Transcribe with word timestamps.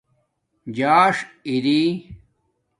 جاݽ 0.75 1.15
اِری 1.47 1.79